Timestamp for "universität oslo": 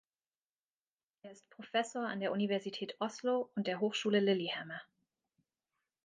2.31-3.51